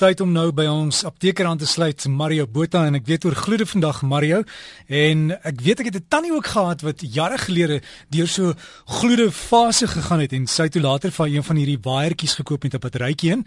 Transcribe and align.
tyd 0.00 0.22
om 0.24 0.30
nou 0.32 0.46
by 0.56 0.64
ons 0.64 1.02
apteker 1.04 1.44
aan 1.44 1.58
te 1.60 1.66
sluit 1.68 2.06
Mario 2.08 2.46
Botha 2.48 2.86
en 2.88 2.94
ek 2.96 3.04
weet 3.04 3.24
oor 3.28 3.34
gloede 3.36 3.66
vandag 3.68 3.98
Mario 4.08 4.38
en 4.88 5.26
ek 5.36 5.58
weet 5.60 5.82
ek 5.82 5.90
het 5.90 5.98
'n 5.98 6.08
tannie 6.08 6.32
ook 6.32 6.46
gehad 6.46 6.80
wat 6.80 7.04
jare 7.04 7.36
gelede 7.36 7.82
deur 8.08 8.26
so 8.26 8.54
gloede 8.86 9.28
fase 9.30 9.86
gegaan 9.86 10.20
het 10.24 10.32
en 10.32 10.46
sy 10.46 10.68
toe 10.68 10.80
later 10.80 11.12
van 11.12 11.28
een 11.28 11.44
van 11.44 11.56
hierdie 11.56 11.82
waaiertjies 11.82 12.34
gekoop 12.40 12.62
met 12.62 12.74
'n 12.74 12.80
batterytjie 12.80 13.30
in 13.32 13.44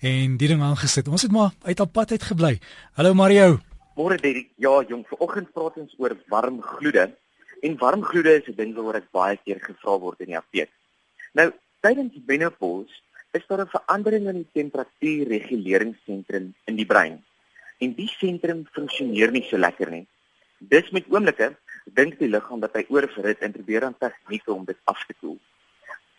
en 0.00 0.36
die 0.36 0.48
ding 0.48 0.62
aangesit. 0.62 1.08
Ons 1.08 1.22
het 1.22 1.30
maar 1.30 1.50
uit 1.62 1.80
op 1.80 1.92
pad 1.92 2.10
uit 2.10 2.22
gebly. 2.22 2.58
Hallo 2.94 3.14
Mario. 3.14 3.60
Môre 3.94 4.16
Derek. 4.16 4.48
Ja, 4.56 4.82
jong, 4.88 5.06
vanoggend 5.06 5.52
praat 5.52 5.76
ons 5.76 5.94
oor 5.98 6.16
warm 6.28 6.62
gloede. 6.62 7.14
En 7.62 7.78
warm 7.78 8.02
gloede 8.02 8.42
is 8.42 8.48
'n 8.48 8.56
ding 8.56 8.74
waaroor 8.74 8.94
ek 8.94 9.10
baie 9.12 9.38
keer 9.44 9.60
gevra 9.60 9.98
word 9.98 10.20
in 10.20 10.26
die 10.26 10.36
apteek. 10.36 10.70
Nou, 11.32 11.52
tydens 11.80 12.12
menopause 12.26 13.02
is 13.32 13.46
daar 13.46 13.64
'n 13.64 13.74
verandering 13.76 14.26
in 14.28 14.38
die 14.42 14.50
temperatuurreguleringsentrum 14.52 16.54
in 16.64 16.76
die 16.76 16.86
brein. 16.86 17.24
En 17.78 17.94
die 17.94 18.08
sentrum 18.08 18.66
funksioneer 18.72 19.30
nie 19.30 19.46
so 19.50 19.56
lekker 19.56 19.90
nie. 19.90 20.06
Dis 20.58 20.90
met 20.90 21.04
oomblikke 21.08 21.56
dink 21.84 22.18
die 22.18 22.28
liggaam 22.28 22.60
dat 22.60 22.76
hy 22.76 22.84
oorverhit 22.88 23.38
en 23.38 23.52
probeer 23.52 23.80
dan 23.80 23.98
tegnieke 23.98 24.52
om 24.52 24.64
dit 24.64 24.76
af 24.84 25.06
te 25.06 25.14
koel. 25.20 25.38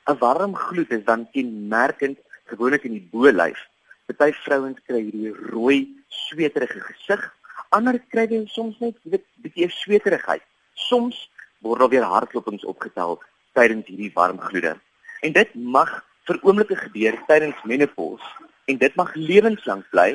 'n 0.08 0.18
Warm 0.18 0.56
gloed 0.56 0.92
is 0.92 1.04
dan 1.04 1.32
kenmerkend 1.32 2.18
gewoonlik 2.46 2.84
in 2.84 2.92
die 2.92 3.08
bo-lyf. 3.12 3.68
Party 4.06 4.32
vrouens 4.44 4.80
kry 4.88 5.02
hierdie 5.02 5.34
rooi, 5.54 6.04
sweterige 6.08 6.80
gesig, 6.80 7.36
ander 7.70 8.00
kry 8.10 8.28
dit 8.28 8.50
soms 8.50 8.80
net 8.80 8.96
weet 9.04 9.26
bietjie 9.36 9.70
sweterigheid. 9.70 10.42
Soms 10.74 11.30
word 11.60 11.80
daar 11.80 11.90
weer 11.90 12.04
hartklopings 12.04 12.66
opgetel 12.66 13.22
tydens 13.54 13.88
hierdie 13.88 14.12
warm 14.14 14.40
gloede. 14.40 14.80
En 15.22 15.32
dit 15.32 15.56
mag 15.56 16.04
vir 16.28 16.40
oomblikke 16.48 16.76
gebeur 16.80 17.18
tydens 17.28 17.64
menopause 17.68 18.50
en 18.72 18.78
dit 18.80 18.96
mag 19.00 19.12
lewenslank 19.16 19.88
bly 19.92 20.12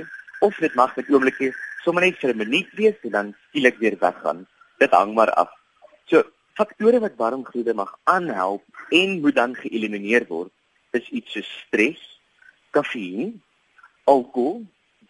of 0.47 0.57
dit 0.62 0.75
mag 0.79 0.95
met 0.97 1.11
oomblikke 1.12 1.51
sommer 1.84 2.05
net 2.07 2.19
vir 2.21 2.33
'n 2.33 2.39
minuut 2.45 2.71
wees 2.81 2.98
en 3.05 3.12
dan 3.17 3.34
skielik 3.48 3.77
weer 3.78 3.97
weggaan. 4.01 4.47
Dit 4.79 4.91
hang 4.91 5.14
maar 5.14 5.31
af. 5.31 5.51
So, 6.06 6.23
faktore 6.55 7.01
wat 7.01 7.17
warm 7.17 7.45
gloede 7.45 7.75
mag 7.75 7.92
aanhelp 8.05 8.64
en 8.91 9.20
moet 9.20 9.34
dan 9.34 9.55
geëlimineer 9.55 10.27
word, 10.29 10.53
is 10.92 11.09
iets 11.09 11.33
soos 11.33 11.51
stres, 11.67 12.01
kafeïn, 12.70 13.42
alkohol, 14.05 14.64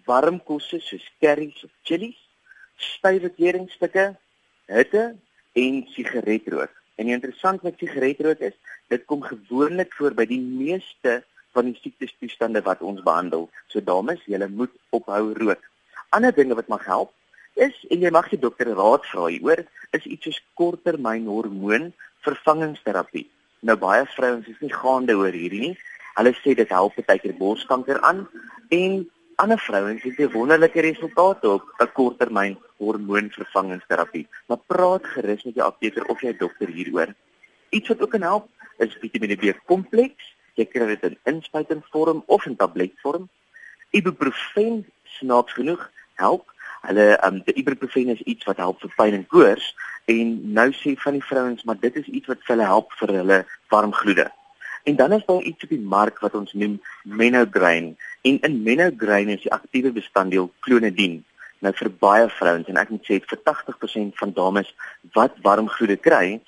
warm 0.04 0.40
kosse 0.44 0.80
soos 0.80 1.06
curries 1.20 1.64
of 1.64 1.70
chillies, 1.82 2.18
stywe 2.76 3.30
kledingstukke, 3.30 4.16
hitte 4.66 5.04
en 5.52 5.86
sigaretrook. 5.94 6.72
En 6.98 7.06
interessant 7.14 7.62
met 7.62 7.78
sigaretrook 7.78 8.40
is, 8.42 8.54
dit 8.90 9.04
kom 9.06 9.22
gewoonlik 9.22 9.92
voor 9.94 10.16
by 10.18 10.26
die 10.26 10.40
meeste 10.42 11.20
van 11.54 11.68
die 11.70 11.78
siektestoestande 11.78 12.62
wat 12.66 12.82
ons 12.82 13.04
behandel. 13.06 13.46
So 13.70 13.82
dames, 13.84 14.24
julle 14.26 14.48
moet 14.50 14.74
ophou 14.90 15.32
rook. 15.38 15.62
Ander 16.10 16.34
dinge 16.34 16.58
wat 16.58 16.70
mag 16.72 16.84
help 16.90 17.14
is 17.58 17.74
en 17.90 18.02
jy 18.02 18.10
mag 18.14 18.28
die 18.30 18.38
dokter 18.38 18.70
raad 18.74 19.06
vra 19.10 19.26
hieroor, 19.30 19.64
is 19.94 20.06
iets 20.06 20.28
soos 20.28 20.40
korttermyn 20.58 21.26
hormoon 21.30 21.92
vervangingsterapie. 22.26 23.26
Nou 23.66 23.78
baie 23.78 24.04
vrouens 24.14 24.46
is 24.50 24.58
nie 24.62 24.74
gaande 24.74 25.16
oor 25.18 25.34
hierdie 25.34 25.62
nie. 25.68 25.76
Hulle 26.18 26.34
sê 26.38 26.54
dit 26.58 26.74
help 26.74 26.94
partykeer 26.98 27.34
borskanker 27.38 27.98
aan 28.06 28.24
en 28.74 29.00
ander 29.38 29.58
vrouens 29.58 30.02
het 30.02 30.18
'n 30.18 30.32
wonderlike 30.32 30.80
resultate 30.80 31.48
op 31.48 31.64
'n 31.78 31.92
korttermyn 31.92 32.58
hormoonvervangingsterapie. 32.76 34.26
Maar 34.46 34.58
praat 34.66 35.06
gerus 35.06 35.42
met 35.44 35.54
jou 35.54 35.66
apteker 35.66 36.04
of 36.04 36.20
jou 36.20 36.36
dokter 36.36 36.68
hieroor. 36.68 37.14
Iets 37.68 37.88
wat 37.88 38.00
ook 38.02 38.10
kan 38.10 38.22
help 38.22 38.48
is 38.76 38.96
Vitamiene 39.00 39.36
B 39.36 39.58
kompleks. 39.64 40.34
Jy 40.54 40.64
kry 40.64 40.86
dit 40.86 41.02
in 41.02 41.18
inspuitingsvorm 41.22 42.22
of 42.26 42.46
in 42.46 42.56
tabletvorm. 42.56 43.28
Ibuprofen 43.90 44.86
snaaks 45.04 45.52
genoeg 45.52 45.90
help. 46.14 46.52
Hulle 46.80 47.18
um 47.26 47.42
die 47.44 47.54
ibuprofen 47.54 48.08
is 48.08 48.22
iets 48.22 48.44
wat 48.44 48.56
help 48.56 48.80
vir 48.80 48.92
pyn 48.96 49.14
en 49.14 49.26
koors 49.26 49.74
en 50.04 50.52
nou 50.52 50.72
sê 50.72 50.94
van 50.96 51.12
die 51.12 51.24
vrouens 51.24 51.62
maar 51.62 51.80
dit 51.80 51.96
is 51.96 52.06
iets 52.06 52.26
wat 52.26 52.38
vir 52.42 52.56
hulle 52.56 52.66
help 52.66 52.92
vir 52.92 53.08
hulle 53.08 53.46
warm 53.68 53.92
gloede. 53.92 54.30
En 54.88 54.96
dan 54.96 55.12
is 55.12 55.24
daar 55.26 55.42
iets 55.42 55.62
op 55.62 55.68
die 55.68 55.86
mark 55.94 56.18
wat 56.24 56.34
ons 56.34 56.52
noem 56.52 56.78
Menograin 57.02 57.96
en 58.28 58.38
in 58.40 58.62
Menograin 58.62 59.28
is 59.28 59.42
die 59.44 59.52
aktiewe 59.52 59.90
bestanddeel 59.92 60.46
clonidine. 60.64 61.20
Nou 61.60 61.72
vir 61.76 61.90
baie 62.04 62.28
vrouens 62.38 62.70
en 62.72 62.80
ek 62.80 62.94
moet 62.94 63.04
sê 63.04 63.18
vir 63.32 63.40
80% 63.50 64.16
van 64.20 64.32
dames 64.38 64.70
wat 65.16 65.36
warm 65.44 65.68
gloede 65.74 65.98
kry, 66.06 66.38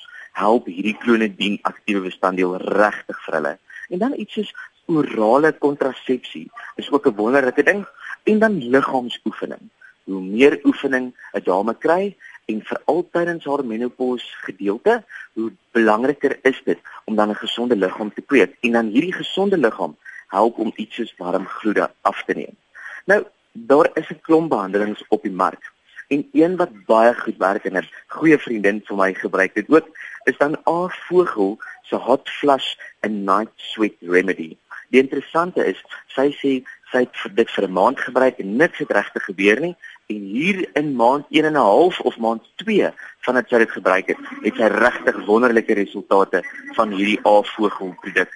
help 0.40 0.70
hierdie 0.72 0.96
clonidine 1.02 1.60
aktiewe 1.68 2.06
bestanddeel 2.06 2.56
regtig 2.80 3.20
vir 3.26 3.36
hulle. 3.38 3.52
En 3.92 4.04
dan 4.06 4.16
iets 4.24 4.38
soos 4.38 4.54
orale 4.88 5.52
kontrasepsie 5.66 6.46
is 6.80 6.90
ook 6.90 7.10
'n 7.12 7.16
wonderlike 7.20 7.66
ding 7.68 7.84
en 8.24 8.38
dan 8.38 8.56
liggaamsoefening. 8.76 9.68
Hoe 10.08 10.22
meer 10.22 10.60
oefening 10.64 11.12
'n 11.12 11.44
dame 11.44 11.74
kry, 11.74 12.16
en 12.50 12.62
veral 12.64 13.02
tydens 13.14 13.44
haar 13.44 13.64
menopause 13.64 14.36
gedeelte, 14.46 15.00
hoe 15.32 15.50
belangriker 15.76 16.38
is 16.42 16.60
dit 16.64 16.78
om 17.04 17.16
dan 17.16 17.30
'n 17.30 17.42
gesonde 17.44 17.76
liggaam 17.76 18.12
te 18.14 18.20
kweek 18.30 18.56
en 18.60 18.72
dan 18.72 18.86
hierdie 18.94 19.18
gesonde 19.22 19.56
liggaam 19.56 19.96
help 20.28 20.58
om 20.58 20.72
iets 20.76 20.94
soos 20.94 21.14
warm 21.18 21.46
gloede 21.46 21.90
af 22.00 22.22
te 22.24 22.34
neem. 22.34 22.56
Nou, 23.04 23.24
daar 23.52 23.90
is 23.94 24.08
'n 24.10 24.20
klomp 24.22 24.48
behandelings 24.48 25.04
op 25.08 25.22
die 25.22 25.32
mark. 25.44 25.72
En 26.08 26.28
een 26.32 26.56
wat 26.56 26.84
baie 26.86 27.14
goed 27.14 27.36
werk 27.36 27.64
en 27.64 27.76
'n 27.76 27.88
goeie 28.06 28.38
vriendin 28.38 28.82
vir 28.84 28.96
my 28.96 29.14
gebruik 29.14 29.54
dit 29.54 29.68
ook, 29.68 29.88
is 30.24 30.38
dan 30.38 30.58
A 30.68 30.88
Vogel 30.88 31.58
se 31.82 31.96
Hot 31.96 32.28
Flush 32.28 32.74
and 33.00 33.14
Night 33.14 33.52
Sweat 33.56 33.94
Remedy. 34.00 34.56
Die 34.88 35.00
interessante 35.00 35.64
is, 35.64 35.82
sy 36.06 36.30
sê 36.40 36.52
sy 36.90 36.98
het 36.98 37.34
dit 37.34 37.50
vir 37.50 37.64
'n 37.64 37.72
maand 37.72 38.00
gebruik 38.00 38.38
en 38.38 38.56
niks 38.56 38.78
het 38.78 38.90
regtig 38.90 39.24
gebeur 39.24 39.60
nie 39.60 39.76
en 40.10 40.26
hier 40.34 40.58
in 40.78 40.94
maand 40.98 41.24
1 41.30 41.44
en 41.44 41.52
'n 41.52 41.66
half 41.70 42.00
of 42.00 42.18
maand 42.18 42.42
2 42.56 42.90
vandat 43.26 43.48
sy 43.48 43.58
dit 43.58 43.70
gebruik 43.70 44.06
het, 44.06 44.20
het 44.42 44.54
sy 44.56 44.68
regtig 44.84 45.16
wonderlike 45.26 45.74
resultate 45.74 46.42
van 46.76 46.90
hierdie 46.90 47.20
A-vogel 47.26 47.94
produk 48.02 48.30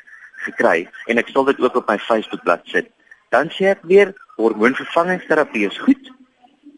gekry 0.46 0.88
en 1.06 1.18
ek 1.18 1.28
sal 1.28 1.44
dit 1.44 1.60
ook 1.60 1.76
op 1.76 1.88
my 1.88 1.98
Facebook 1.98 2.42
bladsy 2.42 2.70
sit. 2.70 2.90
Dan 3.30 3.50
sê 3.50 3.72
ek 3.74 3.82
weer 3.82 4.14
hormoonvervangingsterapie 4.36 5.66
is 5.66 5.78
goed. 5.78 6.10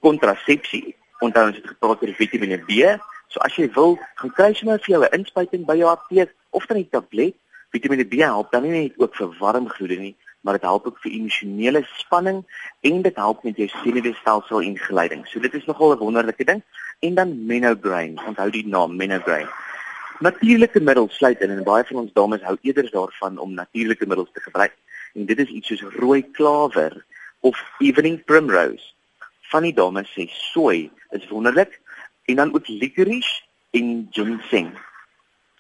Kontrasepsie, 0.00 0.96
onthou 1.20 1.46
ons 1.50 1.56
het 1.56 1.66
gepraat 1.66 2.02
oor 2.02 2.14
Vitamiene 2.20 2.58
B. 2.68 2.96
So 3.28 3.40
as 3.40 3.56
jy 3.56 3.68
wil, 3.74 3.98
gaan 4.20 4.32
kry 4.38 4.52
jy 4.52 4.68
maar 4.68 4.80
vir 4.84 4.94
jou 4.94 5.02
'n 5.04 5.18
inspuiting 5.18 5.66
by 5.66 5.76
jou 5.76 5.90
apteek 5.90 6.30
of 6.50 6.66
dan 6.66 6.78
'n 6.78 6.88
tablet. 6.90 7.34
Vitamiene 7.72 8.04
B 8.04 8.22
help 8.22 8.50
dan 8.52 8.62
nie 8.62 8.82
net 8.82 8.94
ook 8.96 9.14
vir 9.16 9.36
warm 9.38 9.68
gloede 9.68 9.96
nie, 9.96 10.16
maar 10.46 10.54
dit 10.54 10.62
help 10.62 10.86
ook 10.86 10.98
vir 11.02 11.10
emosionele 11.10 11.80
spanning 11.98 12.44
en 12.86 13.00
dit 13.02 13.16
help 13.18 13.42
met 13.42 13.56
jou 13.58 13.66
senuweestelsel 13.68 14.60
en 14.62 14.76
geleiding. 14.78 15.24
So 15.26 15.42
dit 15.42 15.54
is 15.58 15.64
nogal 15.66 15.94
'n 15.94 15.98
wonderlike 15.98 16.44
ding. 16.44 16.62
En 17.00 17.14
dan 17.14 17.46
Menograin, 17.46 18.20
onthou 18.26 18.50
die 18.50 18.66
naam 18.66 18.96
Menograin. 18.96 19.48
Natuurlike 20.20 20.80
middels 20.80 21.16
sluit 21.16 21.40
in 21.40 21.50
en 21.50 21.64
baie 21.64 21.84
van 21.84 21.96
ons 21.96 22.12
dames 22.12 22.42
hou 22.42 22.56
eerder 22.60 22.90
daarvan 22.90 23.38
om 23.38 23.54
natuurlike 23.54 24.06
middels 24.06 24.30
te 24.32 24.40
gebruik. 24.40 24.74
En 25.14 25.26
dit 25.26 25.38
is 25.38 25.48
iets 25.48 25.68
soos 25.68 25.82
rooi 25.82 26.30
klawer 26.30 27.04
of 27.40 27.64
evening 27.78 28.24
primrose. 28.24 28.94
Van 29.40 29.62
die 29.62 29.74
dames 29.74 30.12
sê 30.14 30.28
soy 30.28 30.90
is 31.10 31.28
wonderlik 31.28 31.80
en 32.24 32.36
dan 32.36 32.54
ook 32.54 32.68
licorice 32.68 33.42
en 33.70 34.06
ginseng. 34.10 34.78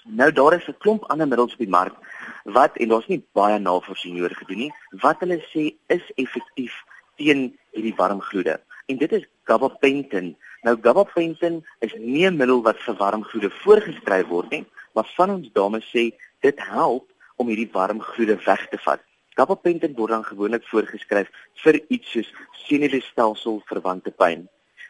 Nou 0.04 0.32
daar 0.32 0.52
is 0.52 0.68
'n 0.68 0.78
klomp 0.78 1.02
ander 1.04 1.28
middels 1.28 1.52
op 1.52 1.58
die 1.58 1.68
mark 1.68 2.05
wat 2.54 2.76
en 2.76 2.92
daar's 2.94 3.08
nie 3.10 3.22
baie 3.38 3.58
navorsing 3.58 4.14
hieroor 4.14 4.36
gedoen 4.38 4.66
nie 4.66 4.72
wat 5.02 5.20
hulle 5.24 5.40
sê 5.50 5.68
is 5.96 6.06
effektief 6.16 6.74
teen 7.16 7.48
hierdie 7.74 7.96
warm 7.98 8.20
gloede 8.30 8.60
en 8.86 9.02
dit 9.02 9.12
is 9.18 9.26
gabapentin 9.50 10.34
nou 10.62 10.76
gabapentin 10.82 11.64
is 11.80 11.94
nie 11.98 12.26
'n 12.26 12.36
middel 12.36 12.62
wat 12.62 12.78
vir 12.86 12.96
warm 13.02 13.24
gloede 13.24 13.50
voorgeskryf 13.64 14.26
word 14.28 14.50
nie 14.50 14.64
maar 14.94 15.12
van 15.16 15.30
ons 15.30 15.52
dames 15.52 15.86
sê 15.92 16.10
dit 16.40 16.58
help 16.72 17.04
om 17.36 17.50
hierdie 17.52 17.68
warm 17.72 18.00
gloede 18.00 18.38
weg 18.46 18.68
te 18.72 18.78
vat. 18.84 19.02
Gabapentin 19.36 19.96
word 19.96 20.14
dan 20.14 20.24
gewoonlik 20.24 20.64
voorgeskryf 20.70 21.28
vir 21.64 21.80
iets 21.92 22.12
soos 22.14 22.30
senuweestelsel 22.64 23.60
verwante 23.68 24.12
pyn. 24.22 24.46